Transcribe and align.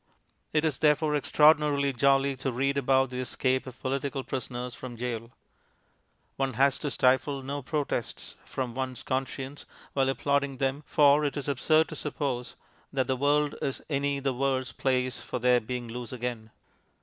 It 0.51 0.65
is, 0.65 0.79
therefore, 0.79 1.13
extraordinarily 1.15 1.93
jolly 1.93 2.35
to 2.37 2.51
read 2.51 2.75
about 2.75 3.11
the 3.11 3.19
escape 3.19 3.67
of 3.67 3.79
political 3.79 4.23
prisoners 4.23 4.73
from 4.73 4.95
gaol. 4.95 5.29
One 6.37 6.53
has 6.53 6.79
to 6.79 6.89
stifle 6.89 7.43
no 7.43 7.61
protests 7.61 8.35
from 8.43 8.73
one's 8.73 9.03
conscience 9.03 9.67
while 9.93 10.09
applauding 10.09 10.57
them, 10.57 10.81
for 10.87 11.23
it 11.23 11.37
is 11.37 11.47
absurd 11.47 11.87
to 11.89 11.95
suppose 11.95 12.55
that 12.91 13.05
the 13.05 13.15
world 13.15 13.53
is 13.61 13.85
any 13.89 14.19
the 14.19 14.33
worse 14.33 14.71
place 14.71 15.19
for 15.21 15.37
their 15.37 15.59
being 15.61 15.87
loose 15.87 16.11
again. 16.11 16.49